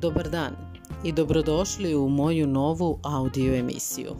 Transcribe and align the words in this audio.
Dobar 0.00 0.30
dan 0.30 0.52
i 1.04 1.12
dobrodošli 1.12 1.94
u 1.94 2.08
moju 2.08 2.46
novu 2.46 2.98
audio 3.02 3.54
emisiju. 3.54 4.14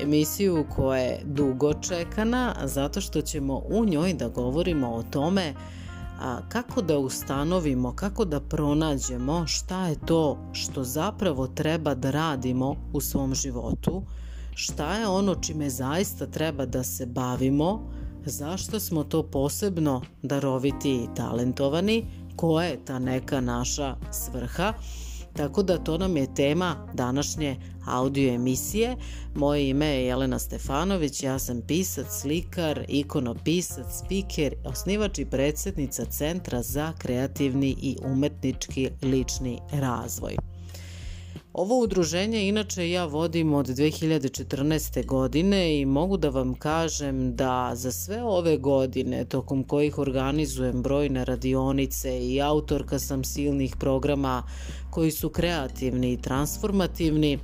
Emisiju 0.00 0.64
koja 0.76 1.00
je 1.00 1.22
dugo 1.24 1.74
čekana 1.74 2.54
zato 2.64 3.00
što 3.00 3.22
ćemo 3.22 3.62
u 3.68 3.84
njoj 3.84 4.14
da 4.14 4.28
govorimo 4.28 4.88
o 4.90 5.02
tome 5.02 5.54
kako 6.48 6.82
da 6.82 6.98
ustanovimo, 6.98 7.92
kako 7.96 8.24
da 8.24 8.40
pronađemo 8.40 9.46
šta 9.46 9.86
je 9.86 9.96
to 10.06 10.38
što 10.52 10.84
zapravo 10.84 11.46
treba 11.46 11.94
da 11.94 12.10
radimo 12.10 12.76
u 12.92 13.00
svom 13.00 13.34
životu, 13.34 14.02
šta 14.54 14.96
je 14.96 15.08
ono 15.08 15.34
čime 15.34 15.70
zaista 15.70 16.26
treba 16.26 16.66
da 16.66 16.82
se 16.82 17.06
bavimo, 17.06 17.90
zašto 18.24 18.80
smo 18.80 19.04
to 19.04 19.22
posebno 19.22 20.02
daroviti 20.22 20.94
i 20.94 21.08
talentovani, 21.16 22.06
koja 22.40 22.66
je 22.66 22.84
ta 22.84 22.98
neka 22.98 23.40
naša 23.40 23.96
svrha. 24.12 24.72
Tako 25.36 25.62
da 25.62 25.78
to 25.78 25.98
nam 25.98 26.16
je 26.16 26.34
tema 26.34 26.88
današnje 26.94 27.56
audio 27.86 28.34
emisije. 28.34 28.96
Moje 29.34 29.68
ime 29.68 29.86
je 29.86 30.06
Jelena 30.06 30.38
Stefanović, 30.38 31.22
ja 31.22 31.38
sam 31.38 31.62
pisac, 31.66 32.06
slikar, 32.20 32.84
ikonopisac, 32.88 33.86
speaker, 34.04 34.54
osnivač 34.64 35.18
i 35.18 35.26
predsednica 35.26 36.04
Centra 36.04 36.62
za 36.62 36.92
kreativni 36.98 37.76
i 37.82 37.96
umetnički 38.04 38.90
lični 39.02 39.58
razvoj. 39.72 40.49
Ovo 41.52 41.78
udruženje 41.78 42.48
inače 42.48 42.90
ja 42.90 43.04
vodim 43.04 43.52
od 43.52 43.66
2014. 43.66 45.06
godine 45.06 45.80
i 45.80 45.86
mogu 45.86 46.16
da 46.16 46.28
vam 46.28 46.54
kažem 46.54 47.36
da 47.36 47.72
za 47.74 47.92
sve 47.92 48.22
ove 48.22 48.56
godine 48.56 49.24
tokom 49.24 49.64
kojih 49.64 49.98
organizujem 49.98 50.82
brojne 50.82 51.24
radionice 51.24 52.26
i 52.26 52.40
autorka 52.42 52.98
sam 52.98 53.24
silnih 53.24 53.76
programa 53.76 54.42
koji 54.90 55.10
su 55.10 55.28
kreativni 55.28 56.12
i 56.12 56.22
transformativni, 56.22 57.38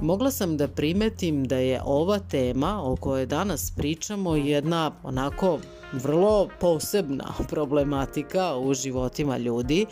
mogla 0.00 0.30
sam 0.30 0.56
da 0.56 0.68
primetim 0.68 1.44
da 1.44 1.56
je 1.56 1.80
ova 1.84 2.18
tema 2.18 2.82
o 2.82 2.96
kojoj 2.96 3.26
danas 3.26 3.72
pričamo 3.76 4.36
jedna 4.36 4.92
onako 5.02 5.58
vrlo 5.92 6.48
posebna 6.60 7.34
problematika 7.50 8.56
u 8.56 8.74
životima 8.74 9.38
ljudi, 9.38 9.86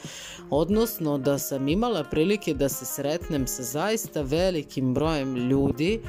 odnosno 0.51 1.19
da 1.19 1.39
sam 1.39 1.69
imala 1.69 2.05
prilike 2.05 2.55
da 2.55 2.69
se 2.69 2.85
sretnem 2.85 3.47
sa 3.47 3.63
zaista 3.63 4.23
velikim 4.23 4.95
brojem 4.95 5.37
ljudi 5.37 6.01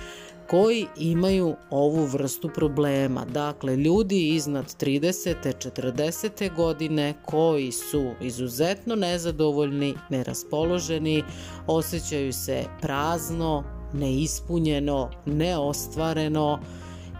koji 0.49 0.87
imaju 0.97 1.55
ovu 1.69 2.05
vrstu 2.05 2.49
problema. 2.55 3.25
Dakle, 3.25 3.75
ljudi 3.75 4.27
iznad 4.27 4.65
30. 4.65 5.35
40. 5.71 6.55
godine 6.55 7.13
koji 7.25 7.71
su 7.71 8.11
izuzetno 8.21 8.95
nezadovoljni, 8.95 9.93
neraspoloženi, 10.09 11.23
osjećaju 11.67 12.33
se 12.33 12.63
prazno, 12.81 13.63
neispunjeno, 13.93 15.09
neostvareno, 15.25 16.59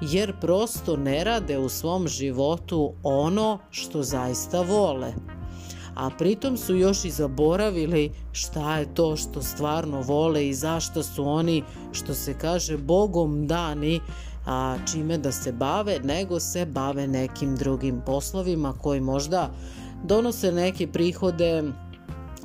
jer 0.02 0.34
prosto 0.42 0.98
ne 0.98 1.24
rade 1.24 1.58
u 1.58 1.70
svom 1.70 2.08
životu 2.08 2.94
ono 3.04 3.60
što 3.72 4.04
zaista 4.04 4.62
vole. 4.62 5.14
A 5.96 6.10
pritom 6.18 6.58
su 6.58 6.76
još 6.76 7.06
i 7.06 7.12
zaboravili 7.12 8.12
šta 8.32 8.78
je 8.78 8.94
to 8.94 9.16
što 9.16 9.42
stvarno 9.42 10.02
vole 10.02 10.48
i 10.48 10.54
zašto 10.54 11.04
su 11.04 11.26
oni, 11.26 11.64
što 11.92 12.14
se 12.14 12.38
kaže, 12.38 12.78
bogom 12.78 13.48
dani 13.48 14.00
a, 14.46 14.78
čime 14.92 15.18
da 15.18 15.32
se 15.32 15.52
bave, 15.52 16.00
nego 16.04 16.40
se 16.40 16.66
bave 16.66 17.08
nekim 17.08 17.56
drugim 17.56 18.02
poslovima 18.06 18.74
koji 18.74 19.02
možda 19.02 19.52
donose 20.04 20.52
neke 20.52 20.88
prihode 20.88 21.64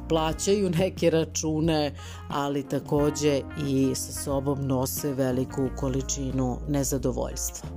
plaćaju 0.09 0.71
neke 0.71 1.11
račune, 1.11 1.95
ali 2.29 2.69
takođe 2.69 3.41
i 3.67 3.95
sa 3.95 4.13
sobom 4.13 4.67
nose 4.67 5.13
veliku 5.13 5.69
količinu 5.77 6.59
nezadovoljstva. 6.69 7.69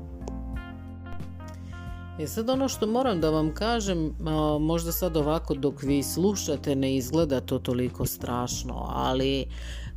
E 2.19 2.27
sad 2.27 2.49
ono 2.49 2.67
što 2.67 2.87
moram 2.87 3.21
da 3.21 3.29
vam 3.29 3.53
kažem, 3.53 4.15
možda 4.59 4.91
sad 4.91 5.17
ovako 5.17 5.53
dok 5.53 5.83
vi 5.83 6.03
slušate 6.03 6.75
ne 6.75 6.95
izgleda 6.95 7.41
to 7.41 7.59
toliko 7.59 8.05
strašno, 8.05 8.85
ali 8.89 9.45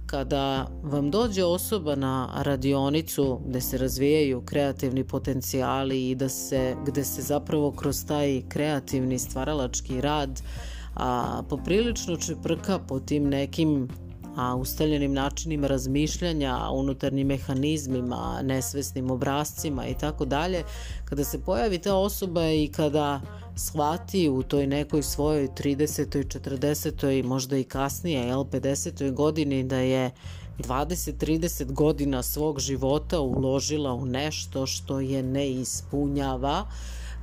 kada 0.07 0.67
vam 0.83 1.11
dođe 1.11 1.45
osoba 1.45 1.95
na 1.95 2.29
radionicu 2.37 3.41
gde 3.47 3.61
se 3.61 3.79
razvijaju 3.79 4.43
kreativni 4.45 5.05
potencijali 5.05 6.11
i 6.11 6.15
da 6.15 6.29
se, 6.29 6.77
gde 6.87 7.05
se 7.05 7.23
zapravo 7.23 7.73
kroz 7.73 8.07
taj 8.07 8.43
kreativni 8.49 9.19
stvaralački 9.19 10.01
rad 10.01 10.31
uh, 10.31 10.74
a, 10.97 11.43
poprilično 11.49 12.17
čeprka 12.17 12.79
po 12.79 13.01
tim 13.01 13.29
nekim 13.29 13.89
a 14.37 14.55
ustaljenim 14.55 15.13
načinima 15.13 15.67
razmišljanja, 15.67 16.59
unutarnjim 16.73 17.27
mehanizmima, 17.27 18.41
nesvesnim 18.43 19.11
obrazcima 19.11 19.87
i 19.87 19.95
tako 19.95 20.25
dalje, 20.25 20.65
kada 21.05 21.25
se 21.25 21.43
pojavi 21.45 21.79
ta 21.79 21.95
osoba 21.95 22.51
i 22.51 22.69
kada 22.77 23.21
shvati 23.57 24.29
u 24.29 24.43
toj 24.43 24.67
nekoj 24.67 25.03
svojoj 25.03 25.49
30. 25.49 26.41
40. 26.41 27.23
možda 27.25 27.57
i 27.57 27.65
kasnije, 27.65 28.27
jel, 28.27 28.45
50. 28.45 29.13
godini 29.13 29.65
da 29.65 29.77
je 29.77 30.11
20-30 30.59 31.73
godina 31.73 32.23
svog 32.23 32.61
života 32.61 33.21
uložila 33.21 33.93
u 33.93 34.07
nešto 34.07 34.67
što 34.67 35.01
je 35.01 35.23
ne 35.23 35.51
ispunjava, 35.51 36.67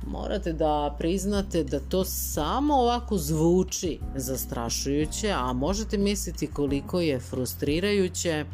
morate 0.06 0.52
da 0.52 0.96
priznate 0.98 1.64
da 1.64 1.80
to 1.80 2.04
samo 2.04 2.74
ovako 2.74 3.18
zvuči 3.18 3.98
zastrašujuće, 4.16 5.30
a 5.30 5.52
možete 5.52 5.98
misliti 5.98 6.46
koliko 6.46 7.00
je 7.00 7.20
frustrirajuće 7.20 8.44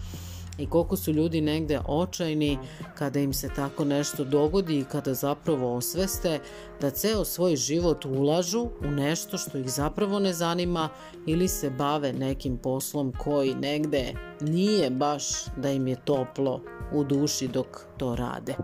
i 0.58 0.66
koliko 0.66 0.96
su 0.96 1.12
ljudi 1.12 1.40
negde 1.40 1.80
očajni 1.86 2.58
kada 2.94 3.20
im 3.20 3.32
se 3.32 3.48
tako 3.56 3.84
nešto 3.84 4.24
dogodi 4.24 4.78
i 4.78 4.84
kada 4.84 5.14
zapravo 5.14 5.76
osveste 5.76 6.40
da 6.80 6.90
ceo 6.90 7.24
svoj 7.24 7.56
život 7.56 8.04
ulažu 8.04 8.68
u 8.80 8.90
nešto 8.90 9.38
što 9.38 9.58
ih 9.58 9.70
zapravo 9.70 10.18
ne 10.18 10.32
zanima 10.32 10.88
ili 11.26 11.48
se 11.48 11.70
bave 11.70 12.12
nekim 12.12 12.58
poslom 12.58 13.12
koji 13.18 13.54
negde 13.54 14.12
nije 14.40 14.90
baš 14.90 15.24
da 15.56 15.70
im 15.70 15.88
je 15.88 15.96
toplo 16.04 16.60
u 16.92 17.04
duši 17.04 17.48
dok 17.48 17.66
to 17.96 18.16
rade. 18.16 18.54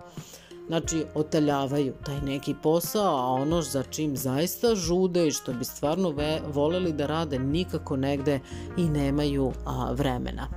Znači, 0.67 1.05
otaljavaju 1.15 1.93
taj 2.05 2.21
neki 2.21 2.55
posao, 2.63 3.15
a 3.15 3.41
ono 3.41 3.61
za 3.61 3.83
čim 3.83 4.17
zaista 4.17 4.75
žude 4.75 5.27
i 5.27 5.31
što 5.31 5.53
bi 5.53 5.65
stvarno 5.65 6.09
ve, 6.09 6.41
voleli 6.53 6.93
da 6.93 7.05
rade 7.05 7.39
nikako 7.39 7.97
negde 7.97 8.39
i 8.77 8.89
nemaju 8.89 9.51
a, 9.65 9.91
vremena. 9.91 10.47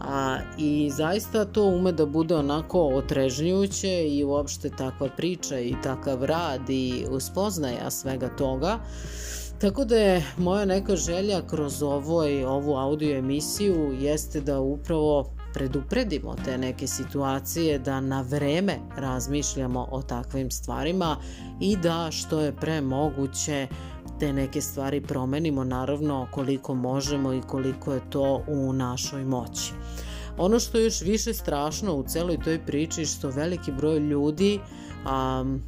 A, 0.00 0.38
I 0.58 0.90
zaista 0.90 1.44
to 1.44 1.64
ume 1.64 1.92
da 1.92 2.06
bude 2.06 2.36
onako 2.36 2.86
otrežnjujuće 2.86 4.08
i 4.08 4.24
uopšte 4.24 4.70
takva 4.70 5.08
priča 5.16 5.58
i 5.58 5.74
takav 5.82 6.24
rad 6.24 6.70
i 6.70 7.06
uspoznaja 7.10 7.90
svega 7.90 8.28
toga. 8.28 8.78
Tako 9.60 9.84
da 9.84 9.96
je 9.96 10.24
moja 10.38 10.64
neka 10.64 10.96
želja 10.96 11.42
kroz 11.46 11.82
ovoj, 11.82 12.44
ovu 12.44 12.76
audio 12.76 13.18
emisiju 13.18 13.92
jeste 14.00 14.40
da 14.40 14.60
upravo 14.60 15.32
predupredimo 15.54 16.36
te 16.44 16.58
neke 16.58 16.86
situacije, 16.86 17.78
da 17.78 18.00
na 18.00 18.20
vreme 18.20 18.78
razmišljamo 18.96 19.88
o 19.90 20.02
takvim 20.02 20.50
stvarima 20.50 21.16
i 21.60 21.76
da 21.76 22.08
što 22.10 22.40
je 22.40 22.52
pre 22.52 22.80
moguće 22.80 23.68
te 24.20 24.32
neke 24.32 24.60
stvari 24.60 25.00
promenimo, 25.00 25.64
naravno 25.64 26.26
koliko 26.30 26.74
možemo 26.74 27.32
i 27.32 27.40
koliko 27.40 27.92
je 27.92 28.10
to 28.10 28.44
u 28.48 28.72
našoj 28.72 29.24
moći. 29.24 29.72
Ono 30.38 30.60
što 30.60 30.78
je 30.78 30.84
još 30.84 31.00
više 31.00 31.34
strašno 31.34 31.94
u 31.94 32.04
celoj 32.06 32.38
toj 32.44 32.66
priči 32.66 33.06
što 33.06 33.30
veliki 33.30 33.72
broj 33.72 33.98
ljudi 33.98 34.60
um, 35.04 35.62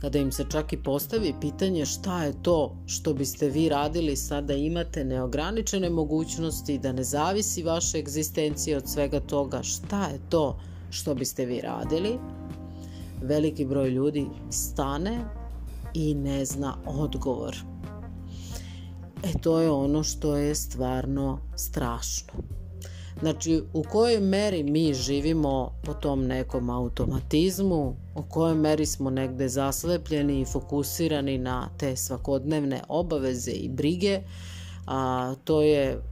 kada 0.00 0.18
im 0.18 0.32
se 0.32 0.44
čak 0.50 0.72
i 0.72 0.82
postavi 0.82 1.34
pitanje 1.40 1.86
šta 1.86 2.24
je 2.24 2.42
to 2.42 2.76
što 2.86 3.14
biste 3.14 3.48
vi 3.48 3.68
radili 3.68 4.16
sada 4.16 4.54
imate 4.54 5.04
neograničene 5.04 5.90
mogućnosti, 5.90 6.78
da 6.78 6.92
ne 6.92 7.04
zavisi 7.04 7.62
vaša 7.62 7.98
egzistencija 7.98 8.78
od 8.78 8.88
svega 8.88 9.20
toga, 9.20 9.62
šta 9.62 10.06
je 10.06 10.20
to 10.28 10.60
što 10.90 11.14
biste 11.14 11.44
vi 11.44 11.60
radili, 11.60 12.18
veliki 13.22 13.64
broj 13.64 13.90
ljudi 13.90 14.26
stane 14.50 15.18
i 15.94 16.14
ne 16.14 16.44
zna 16.44 16.76
odgovor. 16.86 17.56
E 19.22 19.32
to 19.42 19.60
je 19.60 19.70
ono 19.70 20.02
što 20.02 20.36
je 20.36 20.54
stvarno 20.54 21.38
strašno. 21.56 22.57
Znači, 23.20 23.62
u 23.72 23.82
kojoj 23.82 24.20
meri 24.20 24.62
mi 24.62 24.94
živimo 24.94 25.72
po 25.82 25.94
tom 25.94 26.26
nekom 26.26 26.70
automatizmu, 26.70 27.96
u 28.14 28.22
kojoj 28.22 28.54
meri 28.54 28.86
smo 28.86 29.10
negde 29.10 29.48
zaslepljeni 29.48 30.40
i 30.40 30.44
fokusirani 30.44 31.38
na 31.38 31.68
te 31.78 31.96
svakodnevne 31.96 32.82
obaveze 32.88 33.50
i 33.50 33.68
brige, 33.68 34.20
a 34.86 35.34
to 35.44 35.62
je 35.62 36.02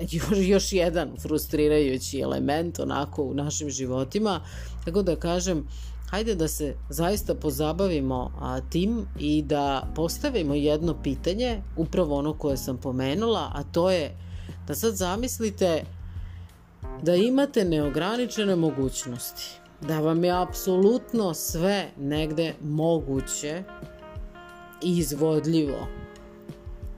još 0.52 0.72
jedan 0.72 1.16
frustrirajući 1.18 2.20
element 2.20 2.78
onako 2.78 3.22
u 3.22 3.34
našim 3.34 3.70
životima. 3.70 4.40
Tako 4.84 5.02
da 5.02 5.16
kažem, 5.16 5.66
hajde 6.10 6.34
da 6.34 6.48
se 6.48 6.74
zaista 6.88 7.34
pozabavimo 7.34 8.32
a, 8.40 8.60
tim 8.60 9.06
i 9.18 9.42
da 9.42 9.92
postavimo 9.94 10.54
jedno 10.54 11.02
pitanje, 11.02 11.62
upravo 11.76 12.18
ono 12.18 12.34
koje 12.34 12.56
sam 12.56 12.76
pomenula, 12.76 13.50
a 13.54 13.62
to 13.62 13.90
je 13.90 14.16
da 14.66 14.74
sad 14.74 14.94
zamislite 14.94 15.84
da 17.02 17.14
imate 17.14 17.64
neograničene 17.64 18.56
mogućnosti, 18.56 19.60
da 19.80 20.00
vam 20.00 20.24
je 20.24 20.42
apsolutno 20.42 21.34
sve 21.34 21.90
negde 21.98 22.54
moguće 22.62 23.62
i 24.82 24.98
izvodljivo. 24.98 25.86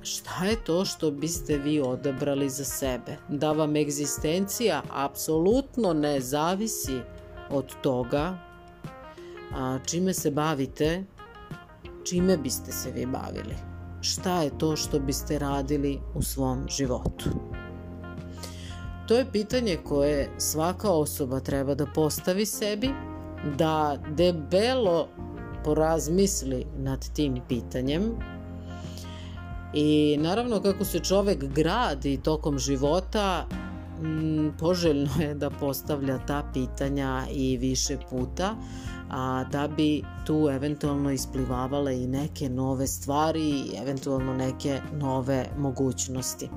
Šta 0.02 0.44
je 0.44 0.64
to 0.64 0.84
što 0.84 1.10
biste 1.10 1.58
vi 1.58 1.80
odabrali 1.80 2.50
za 2.50 2.64
sebe? 2.64 3.16
Da 3.28 3.52
vam 3.52 3.76
egzistencija 3.76 4.82
apsolutno 4.90 5.92
ne 5.92 6.20
zavisi 6.20 7.00
od 7.50 7.74
toga 7.82 8.38
a, 9.54 9.78
čime 9.86 10.14
se 10.14 10.30
bavite, 10.30 11.04
čime 12.04 12.36
biste 12.36 12.72
se 12.72 12.90
vi 12.90 13.06
bavili? 13.06 13.54
Šta 14.00 14.42
je 14.42 14.58
to 14.58 14.76
što 14.76 14.98
biste 14.98 15.38
radili 15.38 16.00
u 16.14 16.22
svom 16.22 16.66
životu? 16.68 17.51
To 19.06 19.16
je 19.16 19.32
pitanje 19.32 19.78
koje 19.84 20.30
svaka 20.38 20.90
osoba 20.90 21.40
treba 21.40 21.74
da 21.74 21.86
postavi 21.86 22.46
sebi, 22.46 22.90
da 23.58 23.98
debelo 24.16 25.08
porazmisli 25.64 26.66
nad 26.78 27.14
tim 27.14 27.40
pitanjem 27.48 28.02
i 29.74 30.18
naravno 30.20 30.60
kako 30.62 30.84
se 30.84 30.98
čovek 30.98 31.44
gradi 31.44 32.20
tokom 32.22 32.58
života 32.58 33.46
poželjno 34.58 35.10
je 35.20 35.34
da 35.34 35.50
postavlja 35.50 36.18
ta 36.26 36.50
pitanja 36.52 37.22
i 37.30 37.56
više 37.56 37.96
puta 38.10 38.56
a 39.10 39.44
da 39.52 39.68
bi 39.68 40.02
tu 40.26 40.48
eventualno 40.52 41.10
isplivavale 41.10 42.02
i 42.02 42.06
neke 42.06 42.48
nove 42.48 42.86
stvari 42.86 43.48
i 43.50 43.70
eventualno 43.82 44.34
neke 44.34 44.80
nove 44.92 45.46
mogućnosti. 45.58 46.48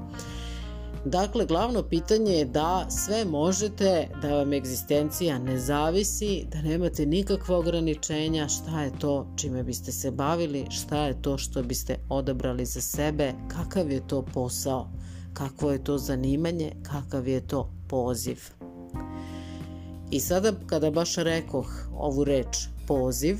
Dakle, 1.05 1.45
glavno 1.45 1.83
pitanje 1.83 2.31
je 2.31 2.45
da 2.45 2.85
sve 2.89 3.25
možete, 3.25 4.09
da 4.21 4.35
vam 4.35 4.53
egzistencija 4.53 5.39
ne 5.39 5.59
zavisi, 5.59 6.45
da 6.51 6.61
nemate 6.61 7.05
nikakva 7.05 7.57
ograničenja, 7.57 8.47
šta 8.47 8.81
je 8.81 8.91
to 8.99 9.27
čime 9.35 9.63
biste 9.63 9.91
se 9.91 10.11
bavili, 10.11 10.65
šta 10.69 11.05
je 11.05 11.21
to 11.21 11.37
što 11.37 11.63
biste 11.63 11.97
odabrali 12.09 12.65
za 12.65 12.81
sebe, 12.81 13.33
kakav 13.47 13.91
je 13.91 14.07
to 14.07 14.21
posao, 14.33 14.89
kakvo 15.33 15.71
je 15.71 15.83
to 15.83 15.97
zanimanje, 15.97 16.71
kakav 16.83 17.27
je 17.27 17.47
to 17.47 17.69
poziv. 17.87 18.39
I 20.11 20.19
sada 20.19 20.53
kada 20.65 20.91
baš 20.91 21.15
rekoh 21.15 21.89
ovu 21.97 22.23
reč 22.23 22.57
poziv, 22.87 23.37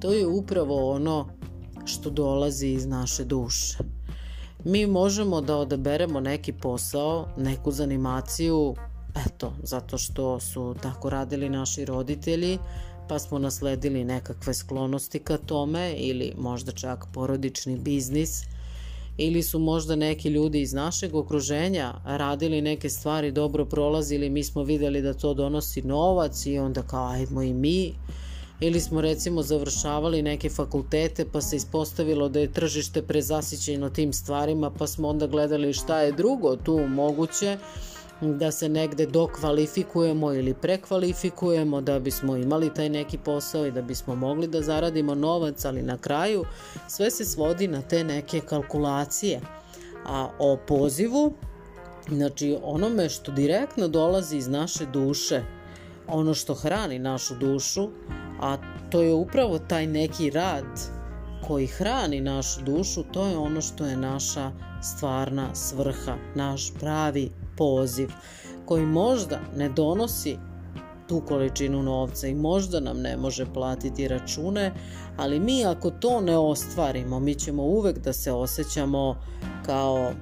to 0.00 0.12
je 0.12 0.26
upravo 0.26 0.90
ono 0.90 1.28
što 1.84 2.10
dolazi 2.10 2.66
iz 2.66 2.86
naše 2.86 3.24
duše 3.24 3.99
mi 4.64 4.86
možemo 4.86 5.40
da 5.40 5.56
odaberemo 5.56 6.20
neki 6.20 6.52
posao, 6.52 7.28
neku 7.36 7.70
zanimaciju, 7.70 8.74
eto, 9.26 9.52
zato 9.62 9.98
što 9.98 10.40
su 10.40 10.74
tako 10.82 11.10
radili 11.10 11.48
naši 11.48 11.84
roditelji, 11.84 12.58
pa 13.08 13.18
smo 13.18 13.38
nasledili 13.38 14.04
nekakve 14.04 14.54
sklonosti 14.54 15.18
ka 15.18 15.36
tome 15.36 15.94
ili 15.96 16.32
možda 16.38 16.72
čak 16.72 17.06
porodični 17.12 17.76
biznis 17.76 18.42
ili 19.18 19.42
su 19.42 19.58
možda 19.58 19.96
neki 19.96 20.28
ljudi 20.28 20.60
iz 20.60 20.72
našeg 20.72 21.14
okruženja 21.14 21.94
radili 22.04 22.62
neke 22.62 22.90
stvari, 22.90 23.32
dobro 23.32 23.64
prolazili, 23.64 24.30
mi 24.30 24.44
smo 24.44 24.62
videli 24.62 25.02
da 25.02 25.14
to 25.14 25.34
donosi 25.34 25.82
novac 25.82 26.46
i 26.46 26.58
onda 26.58 26.82
kao 26.82 27.08
ajdemo 27.08 27.42
i 27.42 27.54
mi 27.54 27.94
ili 28.60 28.80
smo 28.80 29.00
recimo 29.00 29.42
završavali 29.42 30.22
neke 30.22 30.50
fakultete 30.50 31.24
pa 31.32 31.40
se 31.40 31.56
ispostavilo 31.56 32.28
da 32.28 32.40
je 32.40 32.52
tržište 32.52 33.02
prezasićeno 33.02 33.90
tim 33.90 34.12
stvarima 34.12 34.70
pa 34.70 34.86
smo 34.86 35.08
onda 35.08 35.26
gledali 35.26 35.72
šta 35.72 36.00
je 36.00 36.12
drugo 36.12 36.56
tu 36.56 36.78
moguće 36.88 37.58
da 38.20 38.50
se 38.50 38.68
negde 38.68 39.06
dokvalifikujemo 39.06 40.32
ili 40.32 40.54
prekvalifikujemo 40.54 41.80
da 41.80 41.98
bismo 41.98 42.36
imali 42.36 42.74
taj 42.74 42.88
neki 42.88 43.18
posao 43.18 43.66
i 43.66 43.70
da 43.70 43.82
bismo 43.82 44.14
mogli 44.14 44.46
da 44.46 44.62
zaradimo 44.62 45.14
novac, 45.14 45.64
ali 45.64 45.82
na 45.82 45.98
kraju 45.98 46.44
sve 46.88 47.10
se 47.10 47.24
svodi 47.24 47.68
na 47.68 47.82
te 47.82 48.04
neke 48.04 48.40
kalkulacije. 48.40 49.40
A 50.06 50.28
o 50.38 50.58
pozivu, 50.68 51.32
znači 52.08 52.58
onome 52.62 53.08
što 53.08 53.32
direktno 53.32 53.88
dolazi 53.88 54.36
iz 54.36 54.48
naše 54.48 54.86
duše, 54.86 55.42
ono 56.12 56.34
što 56.34 56.54
hrani 56.54 56.98
našu 56.98 57.34
dušu, 57.34 57.88
a 58.40 58.56
to 58.90 59.02
je 59.02 59.14
upravo 59.14 59.58
taj 59.58 59.86
neki 59.86 60.30
rad 60.30 60.80
koji 61.46 61.66
hrani 61.66 62.20
našu 62.20 62.62
dušu, 62.62 63.02
to 63.02 63.26
je 63.26 63.38
ono 63.38 63.60
što 63.60 63.86
je 63.86 63.96
naša 63.96 64.52
stvarna 64.82 65.54
svrha, 65.54 66.16
naš 66.34 66.72
pravi 66.80 67.30
poziv, 67.56 68.10
koji 68.66 68.86
možda 68.86 69.40
ne 69.56 69.68
donosi 69.68 70.36
tu 71.08 71.22
količinu 71.28 71.82
novca 71.82 72.26
i 72.26 72.34
možda 72.34 72.80
nam 72.80 73.00
ne 73.00 73.16
može 73.16 73.46
platiti 73.54 74.08
račune, 74.08 74.72
ali 75.16 75.40
mi 75.40 75.64
ako 75.64 75.90
to 75.90 76.20
ne 76.20 76.38
ostvarimo, 76.38 77.20
mi 77.20 77.34
ćemo 77.34 77.62
uvek 77.62 77.98
da 77.98 78.12
se 78.12 78.32
osjećamo 78.32 79.16
kao 79.66 80.12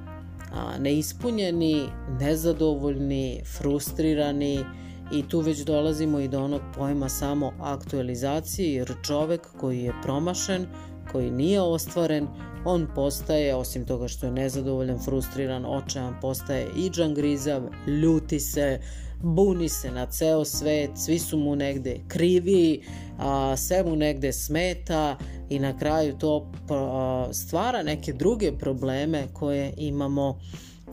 neispunjeni, 0.78 1.88
nezadovoljni, 2.20 3.42
frustrirani, 3.58 4.64
I 5.12 5.28
tu 5.28 5.40
već 5.40 5.58
dolazimo 5.58 6.20
i 6.20 6.28
do 6.28 6.44
onog 6.44 6.60
pojma 6.76 7.08
samo 7.08 7.52
aktualizacije, 7.60 8.74
jer 8.74 8.94
čovek 9.02 9.48
koji 9.60 9.82
je 9.82 9.94
promašen, 10.02 10.66
koji 11.12 11.30
nije 11.30 11.60
ostvaren, 11.60 12.26
on 12.64 12.86
postaje, 12.94 13.54
osim 13.54 13.86
toga 13.86 14.08
što 14.08 14.26
je 14.26 14.32
nezadovoljan, 14.32 14.98
frustriran, 14.98 15.64
očajan, 15.66 16.14
postaje 16.20 16.66
i 16.76 16.90
džangrizav, 16.90 17.62
ljuti 17.86 18.40
se, 18.40 18.80
buni 19.22 19.68
se 19.68 19.90
na 19.90 20.06
ceo 20.06 20.44
svet, 20.44 20.90
svi 20.96 21.18
su 21.18 21.38
mu 21.38 21.56
negde 21.56 22.00
krivi, 22.08 22.82
a, 23.18 23.56
sve 23.56 23.84
mu 23.84 23.96
negde 23.96 24.32
smeta 24.32 25.16
i 25.48 25.58
na 25.58 25.78
kraju 25.78 26.18
to 26.18 26.52
a, 26.70 27.28
stvara 27.32 27.82
neke 27.82 28.12
druge 28.12 28.52
probleme 28.58 29.26
koje 29.32 29.74
imamo 29.76 30.38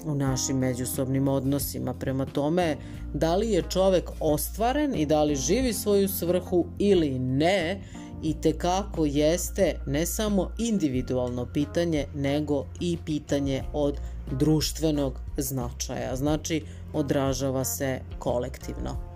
u 0.06 0.16
našim 0.16 0.58
međusobnim 0.58 1.28
odnosima. 1.28 1.94
Prema 1.94 2.26
tome, 2.26 2.78
da 3.14 3.36
li 3.36 3.52
je 3.52 3.64
čovek 3.70 4.12
ostvaren 4.20 4.96
i 4.96 5.06
da 5.06 5.24
li 5.24 5.36
živi 5.36 5.74
svoju 5.74 6.08
svrhu 6.08 6.66
ili 6.80 7.20
ne, 7.20 7.82
i 8.24 8.34
te 8.42 8.58
kako 8.58 9.06
jeste 9.06 9.80
ne 9.86 10.06
samo 10.06 10.52
individualno 10.58 11.46
pitanje, 11.54 12.06
nego 12.16 12.66
i 12.80 12.98
pitanje 13.06 13.64
od 13.74 13.98
društvenog 14.32 15.20
značaja. 15.38 16.16
Znači, 16.16 16.64
odražava 16.94 17.64
se 17.64 18.00
kolektivno. 18.20 19.16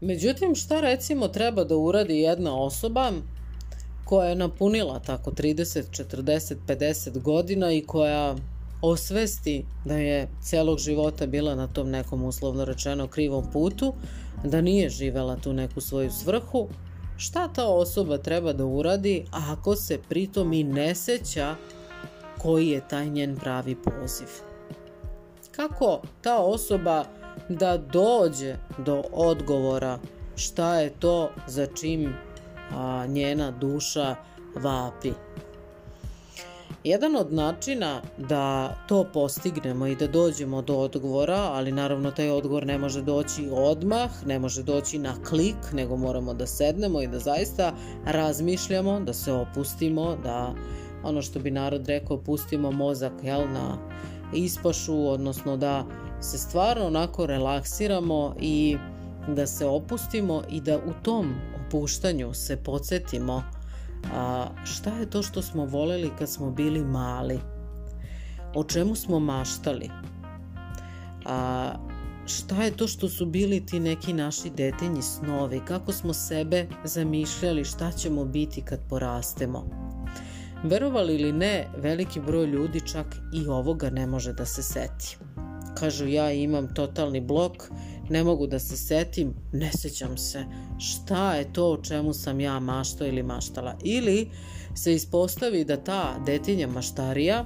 Međutim, 0.00 0.54
šta 0.54 0.80
recimo 0.80 1.28
treba 1.28 1.64
da 1.64 1.76
uradi 1.76 2.18
jedna 2.18 2.62
osoba 2.62 3.12
koja 4.08 4.28
je 4.28 4.34
napunila 4.34 4.98
tako 4.98 5.30
30, 5.30 6.04
40, 6.14 6.54
50 6.66 7.22
godina 7.22 7.72
i 7.72 7.80
koja 7.86 8.36
osvesti 8.82 9.64
da 9.84 9.94
je 9.94 10.28
celog 10.42 10.78
života 10.78 11.26
bila 11.26 11.54
na 11.54 11.66
tom 11.66 11.90
nekom 11.90 12.24
uslovno 12.24 12.64
rečeno 12.64 13.06
krivom 13.06 13.50
putu, 13.52 13.94
da 14.44 14.60
nije 14.60 14.88
živela 14.88 15.36
tu 15.36 15.52
neku 15.52 15.80
svoju 15.80 16.10
svrhu, 16.10 16.68
šta 17.16 17.48
ta 17.48 17.66
osoba 17.66 18.18
treba 18.18 18.52
da 18.52 18.64
uradi 18.64 19.24
ako 19.30 19.76
se 19.76 19.98
pritom 20.08 20.52
i 20.52 20.64
ne 20.64 20.94
seća 20.94 21.54
koji 22.38 22.68
je 22.68 22.88
taj 22.88 23.10
njen 23.10 23.36
pravi 23.36 23.74
poziv? 23.74 24.28
Kako 25.50 26.00
ta 26.22 26.38
osoba 26.38 27.04
da 27.48 27.78
dođe 27.78 28.56
do 28.78 29.02
odgovora 29.12 29.98
šta 30.36 30.74
je 30.74 30.90
to 30.90 31.30
za 31.46 31.66
čim 31.66 32.14
a, 32.70 33.06
njena 33.06 33.50
duša 33.50 34.16
vapi. 34.54 35.12
Jedan 36.84 37.16
od 37.16 37.32
načina 37.32 38.02
da 38.18 38.74
to 38.88 39.04
postignemo 39.12 39.86
i 39.86 39.96
da 39.96 40.06
dođemo 40.06 40.62
do 40.62 40.76
odgovora, 40.76 41.36
ali 41.36 41.72
naravno 41.72 42.10
taj 42.10 42.30
odgovor 42.30 42.66
ne 42.66 42.78
može 42.78 43.02
doći 43.02 43.48
odmah, 43.52 44.26
ne 44.26 44.38
može 44.38 44.62
doći 44.62 44.98
na 44.98 45.14
klik, 45.28 45.72
nego 45.72 45.96
moramo 45.96 46.34
da 46.34 46.46
sednemo 46.46 47.02
i 47.02 47.06
da 47.06 47.18
zaista 47.18 47.72
razmišljamo, 48.06 49.00
da 49.00 49.12
se 49.12 49.32
opustimo, 49.32 50.16
da 50.22 50.54
ono 51.04 51.22
što 51.22 51.40
bi 51.40 51.50
narod 51.50 51.86
rekao 51.86 52.18
pustimo 52.18 52.72
mozak 52.72 53.12
jel, 53.22 53.52
na 53.52 53.78
ispašu, 54.34 55.08
odnosno 55.08 55.56
da 55.56 55.84
se 56.20 56.38
stvarno 56.38 56.86
onako 56.86 57.26
relaksiramo 57.26 58.34
i 58.40 58.76
da 59.28 59.46
se 59.46 59.66
opustimo 59.66 60.42
i 60.50 60.60
da 60.60 60.76
u 60.76 60.92
tom 61.02 61.34
opuštanju 61.68 62.34
se 62.34 62.56
podsjetimo 62.56 63.42
a, 64.14 64.46
šta 64.64 64.90
je 64.90 65.10
to 65.10 65.22
što 65.22 65.42
smo 65.42 65.64
voleli 65.64 66.10
kad 66.18 66.28
smo 66.28 66.50
bili 66.50 66.84
mali, 66.84 67.40
o 68.54 68.64
čemu 68.64 68.94
smo 68.94 69.18
maštali, 69.18 69.90
a, 71.26 71.72
šta 72.26 72.62
je 72.62 72.76
to 72.76 72.86
što 72.86 73.08
su 73.08 73.26
bili 73.26 73.66
ti 73.66 73.80
neki 73.80 74.12
naši 74.12 74.50
detinji 74.50 75.02
snovi, 75.02 75.60
kako 75.64 75.92
smo 75.92 76.12
sebe 76.12 76.66
zamišljali 76.84 77.64
šta 77.64 77.92
ćemo 77.92 78.24
biti 78.24 78.62
kad 78.62 78.80
porastemo. 78.88 79.64
Verovali 80.64 81.14
ili 81.14 81.32
ne, 81.32 81.68
veliki 81.76 82.20
broj 82.20 82.46
ljudi 82.46 82.80
čak 82.80 83.06
i 83.32 83.46
ovoga 83.46 83.90
ne 83.90 84.06
može 84.06 84.32
da 84.32 84.46
se 84.46 84.62
seti. 84.62 85.16
Kažu 85.74 86.06
ja 86.06 86.32
imam 86.32 86.74
totalni 86.74 87.20
blok, 87.20 87.70
ne 88.10 88.24
mogu 88.24 88.46
da 88.46 88.58
se 88.58 88.76
setim, 88.76 89.34
ne 89.52 89.72
sećam 89.72 90.18
se 90.18 90.44
šta 90.78 91.34
je 91.34 91.52
to 91.52 91.72
o 91.72 91.82
čemu 91.82 92.12
sam 92.12 92.40
ja 92.40 92.60
mašto 92.60 93.06
ili 93.06 93.22
maštala. 93.22 93.74
Ili 93.82 94.30
se 94.74 94.94
ispostavi 94.94 95.64
da 95.64 95.76
ta 95.76 96.18
detinja 96.26 96.66
maštarija 96.66 97.44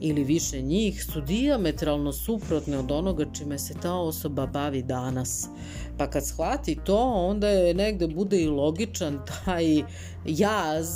ili 0.00 0.24
više 0.24 0.62
njih 0.62 1.04
su 1.04 1.20
diametralno 1.20 2.12
suprotne 2.12 2.78
od 2.78 2.90
onoga 2.90 3.24
čime 3.32 3.58
se 3.58 3.74
ta 3.82 3.94
osoba 3.94 4.46
bavi 4.46 4.82
danas. 4.82 5.48
Pa 5.98 6.10
kad 6.10 6.26
shvati 6.26 6.78
to, 6.84 6.98
onda 7.14 7.48
je 7.48 7.74
negde 7.74 8.06
bude 8.06 8.42
i 8.42 8.48
logičan 8.48 9.18
taj 9.44 9.82
jaz 10.26 10.88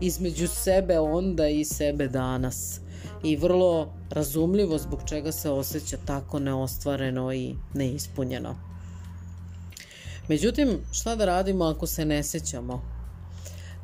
između 0.00 0.48
sebe 0.48 0.98
onda 0.98 1.48
i 1.48 1.64
sebe 1.64 2.08
danas. 2.08 2.81
I 3.22 3.36
vrlo 3.36 3.92
razumljivo 4.10 4.78
zbog 4.78 5.00
čega 5.08 5.32
se 5.32 5.50
osjeća 5.50 5.96
tako 6.06 6.38
neostvareno 6.38 7.32
i 7.32 7.54
neispunjeno. 7.74 8.56
Međutim, 10.28 10.78
šta 10.92 11.16
da 11.16 11.24
radimo 11.24 11.64
ako 11.64 11.86
se 11.86 12.04
ne 12.04 12.22
sećamo? 12.22 12.82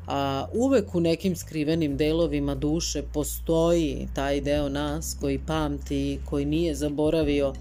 A, 0.07 0.47
uvek 0.53 0.95
u 0.95 0.99
nekim 0.99 1.35
skrivenim 1.35 1.97
delovima 1.97 2.55
duše 2.55 3.03
postoji 3.13 4.07
taj 4.13 4.41
deo 4.41 4.69
nas 4.69 5.17
koji 5.21 5.39
pamti, 5.47 6.19
koji 6.25 6.45
nije 6.45 6.75
zaboravio, 6.75 7.53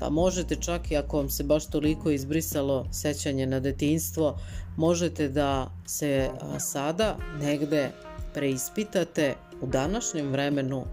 pa 0.00 0.10
možete 0.10 0.56
čak 0.56 0.90
i 0.90 0.96
ako 0.96 1.16
vam 1.16 1.30
se 1.30 1.44
baš 1.44 1.66
toliko 1.66 2.10
izbrisalo 2.10 2.86
sećanje 2.92 3.46
na 3.46 3.60
detinstvo, 3.60 4.38
možete 4.76 5.28
da 5.28 5.70
se 5.86 6.30
a, 6.40 6.60
sada 6.60 7.16
negde 7.40 7.90
preispitate 8.34 9.34
u 9.62 9.66
današnjem 9.66 10.32
vremenu 10.32 10.84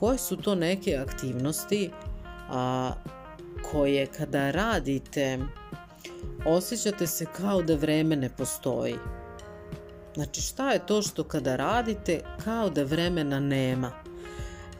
koje 0.00 0.18
su 0.18 0.36
to 0.36 0.54
neke 0.54 0.96
aktivnosti 0.96 1.90
a, 2.50 2.92
koje 3.72 4.06
kada 4.06 4.50
radite 4.50 5.38
osjećate 6.46 7.06
se 7.06 7.26
kao 7.36 7.62
da 7.62 7.74
vreme 7.74 8.16
ne 8.16 8.28
postoji. 8.28 8.94
Znači 10.14 10.40
šta 10.40 10.72
je 10.72 10.86
to 10.86 11.02
što 11.02 11.24
kada 11.24 11.56
radite 11.56 12.20
kao 12.44 12.70
da 12.70 12.82
vremena 12.82 13.40
nema. 13.40 13.92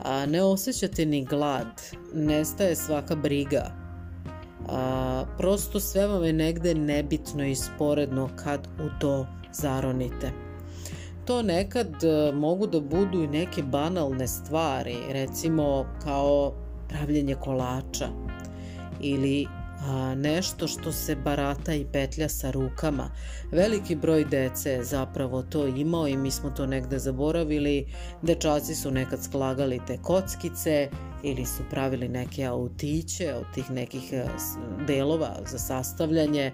A, 0.02 0.26
ne 0.26 0.42
osjećate 0.42 1.06
ni 1.06 1.24
glad, 1.24 1.82
nestaje 2.14 2.76
svaka 2.76 3.14
briga. 3.14 3.70
A, 4.68 5.24
prosto 5.38 5.80
sve 5.80 6.06
vam 6.06 6.24
je 6.24 6.32
negde 6.32 6.74
nebitno 6.74 7.44
i 7.44 7.54
sporedno 7.54 8.30
kad 8.44 8.68
u 8.78 9.00
to 9.00 9.26
zaronite 9.52 10.49
to 11.24 11.42
nekad 11.42 12.04
e, 12.04 12.32
mogu 12.32 12.66
da 12.66 12.80
budu 12.80 13.22
i 13.22 13.26
neke 13.26 13.62
banalne 13.62 14.28
stvari, 14.28 14.96
recimo 15.08 15.86
kao 16.02 16.52
pravljenje 16.88 17.34
kolača 17.34 18.08
ili 19.00 19.46
a, 19.86 20.14
nešto 20.14 20.68
što 20.68 20.92
se 20.92 21.16
barata 21.16 21.74
i 21.74 21.86
petlja 21.92 22.28
sa 22.28 22.50
rukama. 22.50 23.10
Veliki 23.52 23.96
broj 23.96 24.24
dece 24.24 24.70
je 24.70 24.84
zapravo 24.84 25.42
to 25.42 25.66
imao 25.66 26.08
i 26.08 26.16
mi 26.16 26.30
smo 26.30 26.50
to 26.50 26.66
negde 26.66 26.98
zaboravili. 26.98 27.86
Dečaci 28.22 28.74
su 28.74 28.90
nekad 28.90 29.24
sklagali 29.24 29.80
te 29.86 29.98
kockice 30.02 30.88
ili 31.22 31.46
su 31.46 31.62
pravili 31.70 32.08
neke 32.08 32.44
autiće 32.44 33.34
od 33.34 33.44
tih 33.54 33.70
nekih 33.70 34.12
e, 34.12 34.24
delova 34.86 35.36
za 35.46 35.58
sastavljanje. 35.58 36.52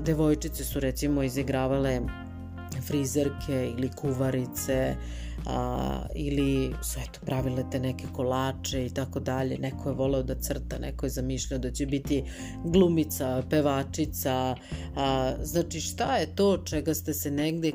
Devojčice 0.00 0.64
su 0.64 0.80
recimo 0.80 1.22
izigravale 1.22 2.00
frizerke 2.86 3.72
ili 3.78 3.90
kuvarice 3.96 4.94
a, 5.46 6.00
ili 6.14 6.74
su 6.82 7.00
eto 7.00 7.20
pravile 7.24 7.64
te 7.70 7.80
neke 7.80 8.04
kolače 8.12 8.86
i 8.86 8.90
tako 8.90 9.20
dalje. 9.20 9.58
Neko 9.58 9.88
je 9.88 9.94
voleo 9.94 10.22
da 10.22 10.34
crta, 10.34 10.78
neko 10.78 11.06
je 11.06 11.10
zamišljao 11.10 11.58
da 11.58 11.70
će 11.70 11.86
biti 11.86 12.24
glumica, 12.64 13.42
pevačica. 13.50 14.56
A, 14.96 15.32
znači 15.42 15.80
šta 15.80 16.16
je 16.16 16.34
to 16.34 16.58
čega 16.58 16.94
ste 16.94 17.14
se 17.14 17.30
negde 17.30 17.72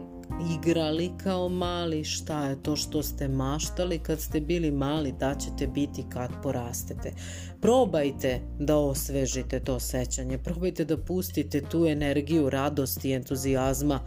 igrali 0.56 1.12
kao 1.24 1.50
mali, 1.50 2.04
šta 2.04 2.46
je 2.46 2.64
to 2.64 2.76
što 2.76 3.04
ste 3.04 3.28
maštali 3.28 4.00
kad 4.00 4.20
ste 4.20 4.40
bili 4.40 4.72
mali, 4.72 5.14
da 5.20 5.36
ćete 5.36 5.68
biti 5.68 6.04
kad 6.10 6.32
porastete. 6.44 7.14
Probajte 7.62 8.42
da 8.60 8.78
osvežite 8.78 9.60
to 9.60 9.80
sećanje, 9.80 10.38
probajte 10.38 10.86
da 10.86 10.98
pustite 10.98 11.62
tu 11.62 11.86
energiju 11.86 12.50
radosti 12.50 13.10
i 13.10 13.14
entuzijazma 13.14 14.00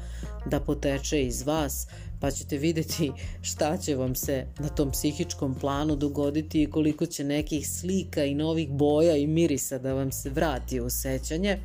da 0.47 0.61
poteče 0.61 1.23
iz 1.23 1.43
vas, 1.43 1.87
pa 2.21 2.31
ćete 2.31 2.57
videti 2.57 3.13
šta 3.43 3.77
će 3.77 3.97
vam 3.97 4.15
se 4.15 4.47
na 4.59 4.69
tom 4.69 4.91
psihičkom 4.91 5.55
planu 5.55 5.97
dogoditi 5.97 6.63
i 6.63 6.71
koliko 6.71 7.07
će 7.07 7.25
nekih 7.25 7.69
slika 7.69 8.25
i 8.25 8.35
novih 8.35 8.71
boja 8.71 9.17
i 9.17 9.27
mirisa 9.27 9.79
da 9.79 9.93
vam 9.93 10.13
se 10.13 10.31
vrati 10.31 10.81
u 10.81 10.91
sećanje. 10.91 11.59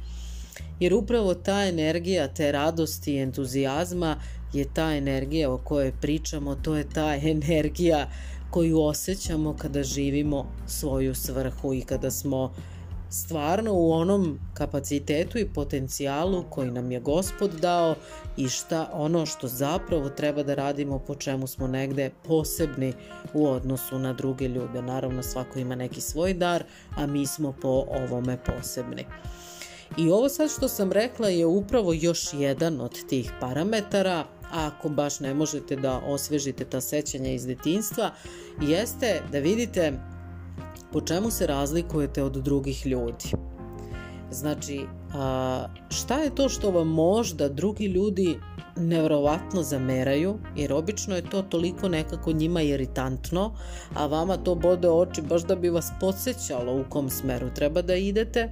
Jer 0.80 0.94
upravo 0.94 1.34
ta 1.34 1.66
energija, 1.66 2.28
te 2.28 2.52
radosti 2.52 3.14
i 3.14 3.20
entuzijazma 3.20 4.22
je 4.54 4.66
ta 4.74 4.96
energija 4.96 5.52
o 5.52 5.58
kojoj 5.58 5.92
pričamo, 6.02 6.56
to 6.56 6.76
je 6.76 6.90
ta 6.90 7.16
energija 7.36 8.10
koju 8.50 8.82
osjećamo 8.82 9.56
kada 9.58 9.84
živimo 9.84 10.46
svoju 10.68 11.16
svrhu 11.16 11.74
i 11.74 11.82
kada 11.82 12.12
smo 12.12 12.54
stvarno 13.10 13.74
u 13.74 13.92
onom 13.92 14.40
kapacitetu 14.54 15.38
i 15.38 15.50
potencijalu 15.54 16.44
koji 16.50 16.72
nam 16.72 16.92
je 16.92 17.00
gospod 17.00 17.52
dao 17.52 17.96
i 18.38 18.50
šta 18.50 18.90
ono 18.94 19.26
što 19.26 19.48
zapravo 19.48 20.10
treba 20.10 20.44
da 20.44 20.56
radimo 20.56 21.00
po 21.00 21.16
čemu 21.16 21.48
smo 21.48 21.68
negde 21.68 22.12
posebni 22.24 22.94
u 23.34 23.48
odnosu 23.48 24.00
na 24.00 24.14
druge 24.14 24.48
ljude. 24.48 24.82
Naravno 24.82 25.24
svako 25.24 25.60
ima 25.60 25.76
neki 25.76 26.02
svoj 26.02 26.34
dar, 26.34 26.64
a 26.96 27.08
mi 27.08 27.28
smo 27.28 27.54
po 27.62 27.86
ovome 27.88 28.38
posebni. 28.46 29.06
I 29.98 30.10
ovo 30.10 30.30
sad 30.30 30.50
što 30.52 30.68
sam 30.68 30.92
rekla 30.92 31.30
je 31.30 31.46
upravo 31.46 31.94
još 31.94 32.34
jedan 32.34 32.82
od 32.82 33.08
tih 33.10 33.32
parametara, 33.40 34.26
a 34.52 34.68
ako 34.68 34.90
baš 34.90 35.20
ne 35.20 35.34
možete 35.34 35.76
da 35.76 36.02
osvežite 36.06 36.66
ta 36.66 36.82
sećanja 36.82 37.32
iz 37.32 37.46
detinstva, 37.46 38.12
jeste 38.62 39.22
da 39.32 39.40
vidite 39.40 39.94
po 40.92 41.02
čemu 41.02 41.32
se 41.32 41.48
razlikujete 41.48 42.24
od 42.24 42.34
drugih 42.34 42.86
ljudi. 42.86 43.32
Znači, 44.32 44.86
a, 45.14 45.66
šta 45.90 46.18
je 46.18 46.36
to 46.36 46.50
što 46.50 46.72
vam 46.72 46.88
možda 46.88 47.50
drugi 47.50 47.86
ljudi 47.86 48.40
nevrovatno 48.78 49.64
zameraju, 49.64 50.38
jer 50.56 50.74
obično 50.74 51.16
je 51.16 51.30
to 51.30 51.42
toliko 51.42 51.90
nekako 51.90 52.32
njima 52.32 52.62
iritantno, 52.62 53.56
a 53.96 54.06
vama 54.06 54.38
to 54.38 54.56
bode 54.56 54.90
oči 54.90 55.22
baš 55.22 55.42
da 55.42 55.56
bi 55.56 55.70
vas 55.70 55.92
podsjećalo 56.00 56.82
u 56.82 56.84
kom 56.90 57.10
smeru 57.10 57.50
treba 57.56 57.82
da 57.82 57.96
idete, 57.96 58.50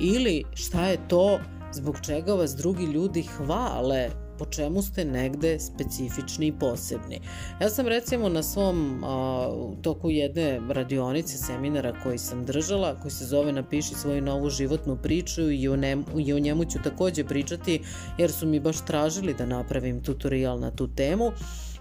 ili 0.00 0.44
šta 0.54 0.86
je 0.86 1.08
to 1.08 1.38
zbog 1.72 1.96
čega 2.00 2.34
vas 2.34 2.56
drugi 2.56 2.84
ljudi 2.84 3.22
hvale 3.22 4.10
po 4.38 4.46
čemu 4.50 4.82
ste 4.82 5.04
negde 5.04 5.58
specifični 5.58 6.46
i 6.46 6.52
posebni. 6.52 7.20
Ja 7.60 7.70
sam 7.70 7.86
recimo 7.86 8.28
na 8.28 8.42
svom 8.42 9.04
a, 9.04 9.48
toku 9.82 10.10
jedne 10.10 10.60
radionice, 10.68 11.36
seminara 11.38 11.92
koji 12.02 12.18
sam 12.18 12.44
držala, 12.44 13.00
koji 13.00 13.12
se 13.12 13.24
zove 13.24 13.52
Napiši 13.52 13.94
svoju 13.94 14.22
novu 14.22 14.50
životnu 14.50 14.96
priču 15.02 15.50
i 15.50 15.68
o, 15.68 15.76
ne, 15.76 15.96
i 16.18 16.32
o 16.32 16.38
njemu 16.38 16.64
ću 16.64 16.78
takođe 16.84 17.24
pričati 17.24 17.80
jer 18.18 18.32
su 18.32 18.46
mi 18.46 18.60
baš 18.60 18.84
tražili 18.86 19.34
da 19.34 19.46
napravim 19.46 20.02
tutorial 20.02 20.60
na 20.60 20.70
tu 20.70 20.88
temu. 20.94 21.32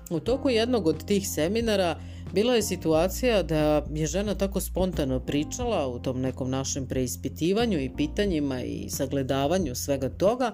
U 0.10 0.20
toku 0.20 0.50
jednog 0.50 0.88
od 0.88 1.06
tih 1.06 1.30
seminara 1.30 1.96
bila 2.34 2.56
je 2.56 2.62
situacija 2.62 3.44
da 3.44 3.86
je 3.94 4.08
žena 4.08 4.36
tako 4.36 4.60
spontano 4.60 5.20
pričala 5.20 5.88
u 5.88 6.00
tom 6.00 6.22
nekom 6.22 6.50
našem 6.50 6.88
preispitivanju 6.88 7.80
i 7.80 7.92
pitanjima 7.98 8.62
i 8.62 8.90
sagledavanju 8.90 9.76
svega 9.76 10.10
toga 10.10 10.52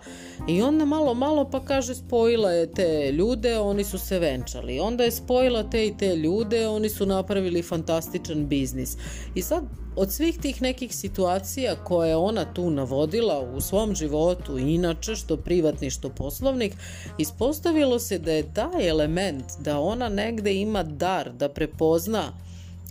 i 0.50 0.62
onda 0.62 0.86
malo 0.86 1.14
malo 1.14 1.50
pa 1.50 1.66
kaže 1.66 1.96
spojila 1.96 2.52
je 2.52 2.74
te 2.74 3.12
ljude, 3.12 3.60
oni 3.60 3.84
su 3.84 3.98
se 3.98 4.20
venčali. 4.20 4.80
Onda 4.80 5.04
je 5.04 5.12
spojila 5.12 5.70
te 5.70 5.88
i 5.88 5.98
te 5.98 6.16
ljude, 6.16 6.68
oni 6.68 6.90
su 6.90 7.06
napravili 7.06 7.62
fantastičan 7.62 8.48
biznis. 8.48 8.98
I 9.36 9.42
sad 9.42 9.64
od 9.98 10.12
svih 10.12 10.38
tih 10.38 10.62
nekih 10.62 10.96
situacija 10.96 11.76
koje 11.84 12.16
ona 12.16 12.54
tu 12.54 12.70
navodila 12.70 13.40
u 13.40 13.62
svom 13.62 13.96
životu, 13.96 14.58
inače 14.58 15.16
što 15.16 15.38
privatni 15.38 15.90
što 15.90 16.10
poslovnik, 16.10 16.74
ispostavilo 17.18 18.00
se 18.00 18.20
da 18.20 18.32
je 18.32 18.54
taj 18.54 18.90
element 18.90 19.46
da 19.60 19.80
ona 19.80 20.10
negde 20.10 20.54
ima 20.54 20.84
dar 20.84 21.32
da 21.32 21.50
prepozna 21.58 22.32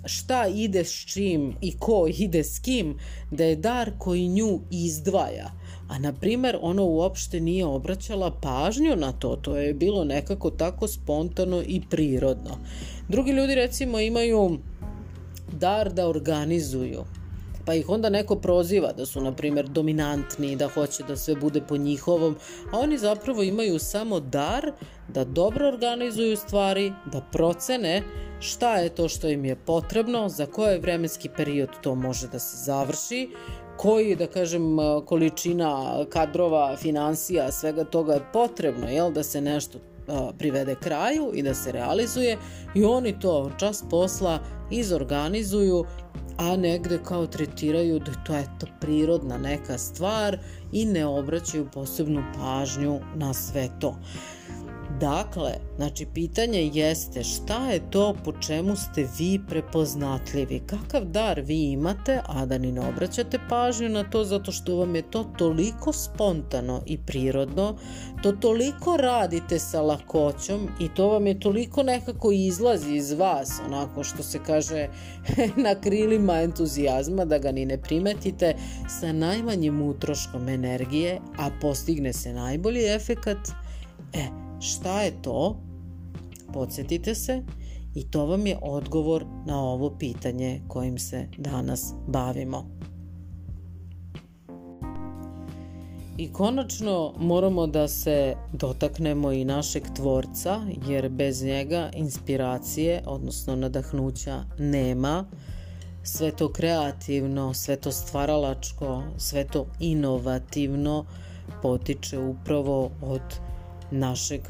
šta 0.04 0.46
ide 0.46 0.84
s 0.84 0.92
čim 1.06 1.54
i 1.60 1.72
ko 1.78 2.06
ide 2.18 2.44
s 2.44 2.58
kim, 2.58 2.96
da 3.30 3.44
je 3.44 3.56
dar 3.56 3.90
koji 3.98 4.28
nju 4.28 4.60
izdvaja. 4.70 5.50
A 5.88 5.98
na 5.98 6.12
primer, 6.12 6.58
ona 6.60 6.82
uopšte 6.82 7.40
nije 7.40 7.64
obraćala 7.66 8.30
pažnju 8.30 8.96
na 8.96 9.12
to, 9.12 9.36
to 9.36 9.56
je 9.56 9.74
bilo 9.74 10.04
nekako 10.04 10.50
tako 10.50 10.88
spontano 10.88 11.62
i 11.66 11.80
prirodno. 11.90 12.58
Drugi 13.08 13.32
ljudi 13.32 13.54
recimo 13.54 14.00
imaju 14.00 14.58
dar 15.52 15.92
da 15.92 16.08
organizuju. 16.08 17.04
Pa 17.66 17.74
ih 17.74 17.88
onda 17.88 18.10
neko 18.10 18.36
proziva 18.36 18.92
da 18.92 19.06
su, 19.06 19.20
na 19.20 19.32
primjer, 19.32 19.68
dominantni, 19.68 20.56
da 20.56 20.68
hoće 20.68 21.02
da 21.02 21.16
sve 21.16 21.34
bude 21.34 21.60
po 21.60 21.76
njihovom, 21.76 22.36
a 22.72 22.78
oni 22.78 22.98
zapravo 22.98 23.42
imaju 23.42 23.78
samo 23.78 24.20
dar 24.20 24.72
da 25.08 25.24
dobro 25.24 25.68
organizuju 25.68 26.36
stvari, 26.36 26.92
da 27.12 27.20
procene 27.32 28.02
šta 28.40 28.76
je 28.76 28.88
to 28.88 29.08
što 29.08 29.28
im 29.28 29.44
je 29.44 29.56
potrebno, 29.56 30.28
za 30.28 30.46
koji 30.46 30.78
vremenski 30.78 31.28
period 31.36 31.68
to 31.82 31.94
može 31.94 32.28
da 32.28 32.38
se 32.38 32.56
završi, 32.64 33.28
koji, 33.76 34.16
da 34.16 34.26
kažem, 34.26 34.76
količina 35.06 36.04
kadrova, 36.08 36.76
financija, 36.76 37.52
svega 37.52 37.84
toga 37.84 38.14
je 38.14 38.26
potrebno, 38.32 38.88
jel, 38.88 39.12
da 39.12 39.22
se 39.22 39.40
nešto 39.40 39.78
privede 40.38 40.74
kraju 40.74 41.30
i 41.34 41.42
da 41.42 41.54
se 41.54 41.72
realizuje 41.72 42.38
i 42.74 42.84
oni 42.84 43.20
to 43.20 43.50
čas 43.58 43.84
posla 43.90 44.38
izorganizuju 44.70 45.84
a 46.38 46.56
negde 46.56 46.98
kao 47.04 47.26
tretiraju 47.26 47.98
da 47.98 48.12
to 48.26 48.34
je 48.34 48.46
to 48.60 48.66
prirodna 48.80 49.38
neka 49.38 49.78
stvar 49.78 50.38
i 50.72 50.84
ne 50.84 51.06
obraćaju 51.06 51.68
posebnu 51.72 52.24
pažnju 52.38 53.00
na 53.14 53.34
sve 53.34 53.68
to. 53.80 53.96
Dakle, 55.00 55.52
znači 55.76 56.06
pitanje 56.14 56.70
jeste 56.74 57.24
šta 57.24 57.70
je 57.70 57.90
to 57.90 58.14
po 58.24 58.32
čemu 58.32 58.76
ste 58.76 59.08
vi 59.18 59.40
prepoznatljivi, 59.48 60.62
kakav 60.66 61.04
dar 61.04 61.40
vi 61.40 61.62
imate, 61.62 62.20
a 62.26 62.46
da 62.46 62.58
ni 62.58 62.72
ne 62.72 62.80
obraćate 62.80 63.38
pažnju 63.48 63.88
na 63.88 64.10
to 64.10 64.24
zato 64.24 64.52
što 64.52 64.76
vam 64.76 64.94
je 64.94 65.10
to 65.10 65.24
toliko 65.38 65.92
spontano 65.92 66.82
i 66.86 66.98
prirodno, 66.98 67.76
to 68.22 68.32
toliko 68.32 68.96
radite 68.96 69.58
sa 69.58 69.82
lakoćom 69.82 70.68
i 70.80 70.88
to 70.88 71.08
vam 71.08 71.26
je 71.26 71.40
toliko 71.40 71.82
nekako 71.82 72.32
izlazi 72.32 72.94
iz 72.94 73.12
vas, 73.12 73.60
onako 73.66 74.04
što 74.04 74.22
se 74.22 74.38
kaže 74.46 74.88
na 75.66 75.74
krilima 75.80 76.40
entuzijazma, 76.40 77.24
da 77.24 77.38
ga 77.38 77.52
ni 77.52 77.66
ne 77.66 77.78
primetite, 77.78 78.54
sa 79.00 79.12
najmanjim 79.12 79.82
utroškom 79.82 80.48
energije, 80.48 81.20
a 81.38 81.50
postigne 81.60 82.12
se 82.12 82.32
najbolji 82.32 82.84
efekat, 82.94 83.38
e, 84.12 84.45
Šta 84.66 85.02
je 85.02 85.22
to? 85.22 85.56
Podsjetite 86.52 87.14
se 87.14 87.42
i 87.94 88.10
to 88.10 88.26
vam 88.26 88.46
je 88.46 88.58
odgovor 88.62 89.24
na 89.46 89.60
ovo 89.60 89.90
pitanje 89.98 90.60
kojim 90.68 90.98
se 90.98 91.26
danas 91.38 91.94
bavimo. 92.06 92.66
I 96.18 96.32
konačno 96.32 97.12
moramo 97.18 97.66
da 97.66 97.88
se 97.88 98.34
dotaknemo 98.52 99.32
i 99.32 99.44
našeg 99.44 99.82
tvorca, 99.96 100.60
jer 100.88 101.08
bez 101.08 101.42
njega 101.42 101.90
inspiracije, 101.94 103.02
odnosno 103.06 103.56
nadahnuća, 103.56 104.44
nema. 104.58 105.24
Sve 106.02 106.30
to 106.30 106.52
kreativno, 106.52 107.54
sve 107.54 107.76
to 107.76 107.92
stvaralačko, 107.92 109.02
sve 109.16 109.44
to 109.44 109.66
inovativno 109.80 111.04
potiče 111.62 112.18
upravo 112.18 112.90
od 113.02 113.45
našeg 113.90 114.40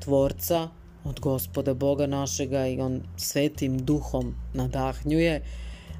tvorca, 0.00 0.68
od 1.04 1.20
gospoda 1.20 1.74
Boga 1.74 2.06
našega 2.06 2.66
i 2.66 2.80
on 2.80 3.02
svetim 3.16 3.78
duhom 3.78 4.34
nadahnjuje, 4.54 5.42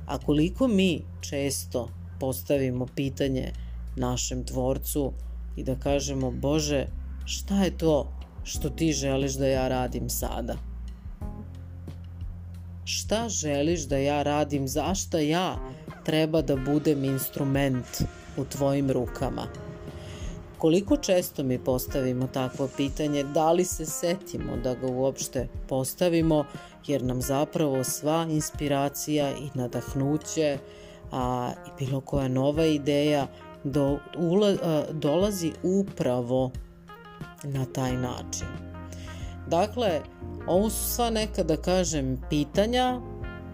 a 0.07 0.19
koliko 0.19 0.69
mi 0.69 1.05
često 1.21 1.89
postavimo 2.21 2.87
pitanje 2.87 3.53
našem 3.97 4.45
tvorcu 4.45 5.13
i 5.57 5.65
da 5.65 5.75
kažemo 5.75 6.31
Bože, 6.31 6.87
šta 7.25 7.65
je 7.65 7.79
to 7.79 8.13
što 8.45 8.71
ti 8.71 8.93
želiš 8.93 9.33
da 9.33 9.47
ja 9.47 9.69
radim 9.69 10.11
sada? 10.11 10.57
Šta 12.85 13.29
želiš 13.29 13.81
da 13.81 13.97
ja 13.97 14.23
radim? 14.23 14.69
Zašta 14.69 15.19
ja 15.19 15.59
treba 16.05 16.43
da 16.43 16.57
budem 16.57 17.05
instrument 17.05 18.03
u 18.37 18.45
tvojim 18.45 18.91
rukama? 18.91 19.47
Koliko 20.63 20.97
često 20.97 21.43
mi 21.43 21.59
postavimo 21.59 22.27
takvo 22.27 22.69
pitanje, 22.77 23.25
da 23.25 23.53
li 23.53 23.65
se 23.65 23.87
setimo 23.87 24.57
da 24.57 24.75
ga 24.75 24.87
uopšte 24.87 25.49
postavimo, 25.69 26.45
jer 26.87 27.03
nam 27.03 27.23
zapravo 27.23 27.85
sva 27.85 28.27
inspiracija 28.31 29.31
i 29.31 29.51
nadahnuće 29.55 30.59
a, 31.13 31.53
i 31.67 31.85
bilo 31.85 32.01
koja 32.01 32.29
nova 32.29 32.65
ideja 32.65 33.27
do, 33.65 33.99
ula, 34.19 34.57
a, 34.63 34.85
dolazi 34.93 35.53
upravo 35.63 36.51
na 37.45 37.65
taj 37.65 37.97
način. 37.97 38.49
Dakle, 39.49 40.01
ovo 40.47 40.71
su 40.71 40.95
sva 40.95 41.11
neka, 41.11 41.43
da 41.43 41.57
kažem, 41.57 42.21
pitanja, 42.31 43.01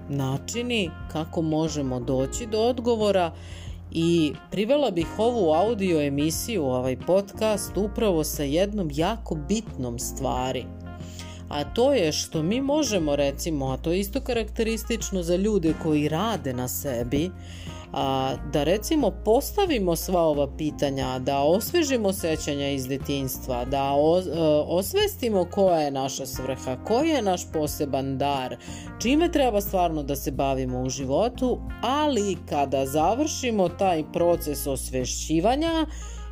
načini 0.08 0.90
kako 1.12 1.42
možemo 1.42 2.00
doći 2.00 2.46
do 2.46 2.60
odgovora 2.60 3.32
I 3.92 4.32
privela 4.50 4.90
bih 4.90 5.06
ovu 5.18 5.52
audio 5.52 6.00
emisiju, 6.00 6.64
ovaj 6.64 6.96
podcast, 6.96 7.76
upravo 7.76 8.24
sa 8.24 8.42
jednom 8.42 8.90
jako 8.92 9.34
bitnom 9.34 9.98
stvari. 9.98 10.64
A 11.48 11.64
to 11.64 11.92
je 11.92 12.12
što 12.12 12.42
mi 12.42 12.60
možemo 12.60 13.16
recimo, 13.16 13.66
a 13.66 13.76
to 13.76 13.92
je 13.92 14.00
isto 14.00 14.20
karakteristično 14.20 15.22
za 15.22 15.36
ljude 15.36 15.74
koji 15.82 16.08
rade 16.08 16.52
na 16.52 16.68
sebi, 16.68 17.30
a, 17.92 18.34
da 18.52 18.64
recimo 18.64 19.10
postavimo 19.24 19.96
sva 19.96 20.22
ova 20.22 20.48
pitanja, 20.56 21.18
da 21.18 21.38
osvežimo 21.38 22.12
sećanja 22.12 22.68
iz 22.68 22.86
detinstva, 22.88 23.64
da 23.64 23.92
o, 23.96 24.18
e, 24.18 24.22
osvestimo 24.66 25.44
koja 25.44 25.80
je 25.80 25.90
naša 25.90 26.26
svrha, 26.26 26.76
koji 26.84 27.08
je 27.08 27.22
naš 27.22 27.52
poseban 27.52 28.18
dar, 28.18 28.56
čime 29.02 29.32
treba 29.32 29.60
stvarno 29.60 30.02
da 30.02 30.16
se 30.16 30.30
bavimo 30.30 30.82
u 30.82 30.88
životu, 30.88 31.58
ali 31.82 32.36
kada 32.48 32.86
završimo 32.86 33.68
taj 33.68 34.04
proces 34.12 34.66
osvešćivanja 34.66 35.86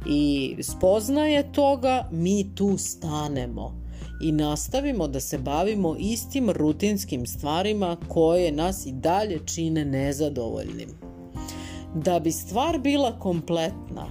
i 0.07 0.57
spoznaje 0.63 1.53
toga, 1.53 2.09
mi 2.11 2.55
tu 2.55 2.77
stanemo 2.79 3.87
i 4.21 4.33
nastavimo 4.33 5.09
da 5.09 5.21
se 5.21 5.39
bavimo 5.39 5.97
istim 5.99 6.51
rutinskim 6.51 7.27
stvarima 7.27 7.97
koje 8.09 8.53
nas 8.53 8.87
i 8.87 8.93
dalje 8.93 9.41
čine 9.47 9.85
nezadovoljnim. 9.85 11.06
Da 12.05 12.21
bi 12.21 12.33
stvar 12.33 12.79
bila 12.79 13.19
kompletna, 13.19 14.07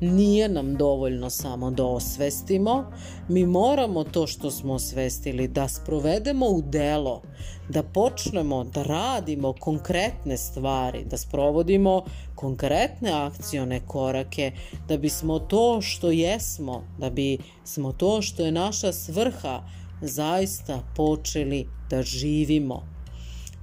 nije 0.00 0.48
nam 0.48 0.76
dovoljno 0.76 1.30
samo 1.30 1.70
da 1.70 1.84
osvestimo, 1.84 2.92
mi 3.28 3.46
moramo 3.46 4.04
to 4.04 4.26
što 4.26 4.50
smo 4.50 4.74
osvestili 4.74 5.48
da 5.48 5.68
sprovedemo 5.68 6.46
u 6.46 6.62
delo, 6.62 7.22
da 7.68 7.82
počnemo 7.82 8.64
da 8.64 8.82
radimo 8.82 9.52
konkretne 9.52 10.36
stvari, 10.36 11.04
da 11.04 11.16
sprovodimo 11.16 12.04
konkretne 12.34 13.12
akcione 13.12 13.80
korake, 13.86 14.52
da 14.88 14.96
bismo 14.96 15.38
to 15.38 15.80
što 15.80 16.10
jesmo, 16.10 16.84
da 16.98 17.10
bi 17.10 17.38
smo 17.64 17.92
to 17.92 18.22
što 18.22 18.44
je 18.44 18.52
naša 18.52 18.92
svrha 18.92 19.62
zaista 20.00 20.82
počeli 20.96 21.66
da 21.90 22.02
živimo. 22.02 22.82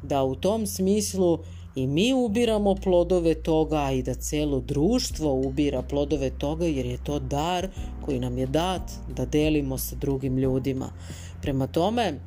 Da 0.04 0.24
u 0.24 0.36
tom 0.36 0.68
smislu 0.68 1.40
i 1.76 1.88
mi 1.88 2.14
ubiramo 2.14 2.76
plodove 2.76 3.34
toga 3.34 3.92
i 3.92 4.04
da 4.04 4.14
celo 4.14 4.60
društvo 4.60 5.34
ubira 5.34 5.82
plodove 5.82 6.30
toga 6.30 6.66
jer 6.66 6.86
je 6.86 7.04
to 7.04 7.20
dar 7.20 7.68
koji 8.06 8.20
nam 8.20 8.38
je 8.38 8.46
dat 8.46 8.92
da 9.16 9.26
delimo 9.26 9.78
sa 9.78 9.96
drugim 9.96 10.38
ljudima. 10.38 10.90
Prema 11.42 11.68
tome, 11.68 12.20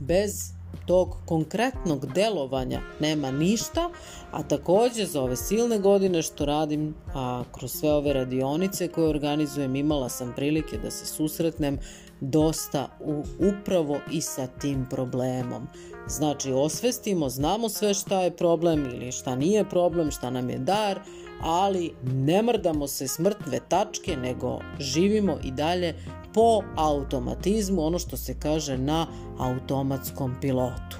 bez 0.00 0.58
tog 0.86 1.16
konkretnog 1.26 2.12
delovanja 2.12 2.80
nema 3.00 3.30
ništa, 3.30 3.90
a 4.30 4.42
takođe 4.42 5.06
za 5.06 5.22
ove 5.22 5.36
silne 5.36 5.78
godine 5.78 6.22
što 6.22 6.44
radim, 6.44 6.94
a 7.14 7.44
kroz 7.52 7.72
sve 7.72 7.92
ove 7.92 8.12
radionice 8.12 8.88
koje 8.88 9.08
organizujem, 9.08 9.76
imala 9.76 10.08
sam 10.08 10.32
prilike 10.36 10.78
da 10.78 10.90
se 10.90 11.06
susretnem 11.06 11.78
dosta 12.20 12.88
u, 13.00 13.22
upravo 13.38 13.98
i 14.12 14.20
sa 14.20 14.46
tim 14.46 14.86
problemom. 14.90 15.68
Znači, 16.08 16.52
osvestimo, 16.52 17.28
znamo 17.28 17.68
sve 17.68 17.94
šta 17.94 18.20
je 18.20 18.36
problem 18.36 18.86
ili 18.86 19.12
šta 19.12 19.36
nije 19.36 19.68
problem, 19.68 20.10
šta 20.10 20.30
nam 20.30 20.50
je 20.50 20.58
dar, 20.58 21.00
ali 21.42 21.94
ne 22.02 22.42
mrdamo 22.42 22.86
se 22.86 23.08
smrtve 23.08 23.60
tačke, 23.68 24.16
nego 24.16 24.58
živimo 24.78 25.36
i 25.44 25.50
dalje 25.50 25.94
po 26.34 26.62
automatizmu, 26.76 27.86
ono 27.86 27.98
što 27.98 28.16
se 28.16 28.40
kaže 28.40 28.78
na 28.78 29.06
automatskom 29.38 30.34
pilotu. 30.40 30.96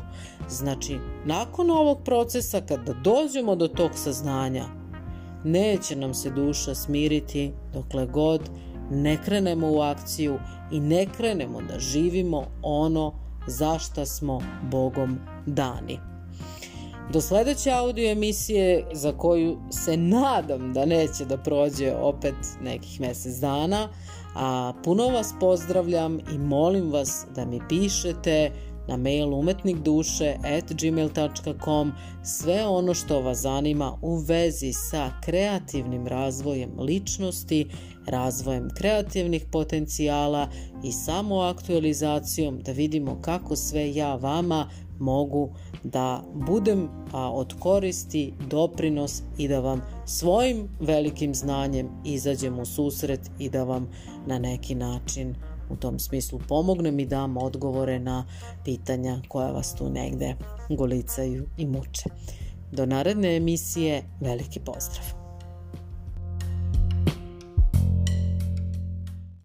Znači, 0.48 0.98
nakon 1.24 1.70
ovog 1.70 1.98
procesa, 2.04 2.60
kada 2.60 2.92
dođemo 2.92 3.56
do 3.56 3.68
tog 3.68 3.90
saznanja, 3.94 4.64
neće 5.44 5.96
nam 5.96 6.14
se 6.14 6.30
duša 6.30 6.74
smiriti 6.74 7.52
dokle 7.72 8.06
god 8.06 8.50
ne 8.90 9.18
krenemo 9.24 9.72
u 9.72 9.80
akciju 9.80 10.38
i 10.72 10.80
ne 10.80 11.06
krenemo 11.16 11.62
da 11.62 11.78
živimo 11.78 12.44
ono 12.62 13.27
za 13.48 13.78
šta 13.78 14.06
smo 14.06 14.40
Bogom 14.70 15.18
dani. 15.46 16.00
Do 17.12 17.20
sledeće 17.20 17.70
audio 17.70 18.10
emisije 18.10 18.86
za 18.92 19.12
koju 19.12 19.58
se 19.70 19.96
nadam 19.96 20.72
da 20.72 20.84
neće 20.84 21.24
da 21.24 21.36
prođe 21.36 21.94
opet 21.94 22.34
nekih 22.62 23.00
mesec 23.00 23.34
dana, 23.34 23.88
a 24.34 24.72
puno 24.84 25.08
vas 25.08 25.34
pozdravljam 25.40 26.18
i 26.18 26.38
molim 26.38 26.92
vas 26.92 27.26
da 27.34 27.44
mi 27.44 27.60
pišete, 27.68 28.52
na 28.88 28.96
mail 28.96 29.34
umetnikduše 29.34 30.36
at 30.44 30.72
gmail.com 30.80 31.92
sve 32.22 32.66
ono 32.66 32.94
što 32.94 33.20
vas 33.20 33.38
zanima 33.38 33.98
u 34.02 34.16
vezi 34.16 34.72
sa 34.72 35.10
kreativnim 35.24 36.06
razvojem 36.06 36.70
ličnosti, 36.78 37.68
razvojem 38.06 38.68
kreativnih 38.74 39.46
potencijala 39.52 40.48
i 40.84 40.92
samoaktualizacijom 40.92 42.60
da 42.60 42.72
vidimo 42.72 43.18
kako 43.22 43.56
sve 43.56 43.94
ja 43.94 44.14
vama 44.14 44.68
mogu 44.98 45.50
da 45.84 46.22
budem 46.34 46.88
a, 47.12 47.32
od 47.32 47.54
koristi, 47.58 48.32
doprinos 48.50 49.22
i 49.38 49.48
da 49.48 49.60
vam 49.60 49.82
svojim 50.06 50.68
velikim 50.80 51.34
znanjem 51.34 51.88
izađem 52.04 52.58
u 52.58 52.66
susret 52.66 53.20
i 53.38 53.50
da 53.50 53.64
vam 53.64 53.88
na 54.26 54.38
neki 54.38 54.74
način 54.74 55.34
u 55.70 55.76
tom 55.76 55.98
smislu 55.98 56.40
pomognem 56.48 57.00
i 57.00 57.06
dam 57.06 57.36
odgovore 57.36 57.98
na 57.98 58.24
pitanja 58.64 59.20
koja 59.28 59.50
vas 59.50 59.74
tu 59.74 59.90
negde 59.90 60.34
golicaju 60.68 61.46
i 61.56 61.66
muče. 61.66 62.10
Do 62.72 62.86
naredne 62.86 63.36
emisije, 63.36 64.02
veliki 64.20 64.60
pozdrav! 64.60 65.17